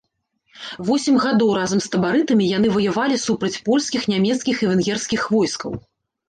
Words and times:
Восем 0.87 1.17
гадоў 1.25 1.51
разам 1.57 1.79
з 1.85 1.91
табарытамі 1.95 2.47
яны 2.57 2.71
ваявалі 2.77 3.19
супраць 3.27 3.53
польскіх, 3.69 4.09
нямецкіх 4.15 4.55
і 4.65 4.71
венгерскіх 4.71 5.21
войскаў. 5.37 5.71